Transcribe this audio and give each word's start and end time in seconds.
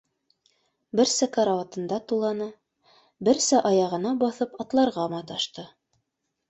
Берсә 0.99 1.27
карауатында 1.35 1.99
туланы, 2.13 2.47
берсә 3.29 3.63
аяғына 3.73 4.17
баҫып 4.27 4.61
атларға 4.67 5.07
ла 5.07 5.15
маташты. 5.19 5.73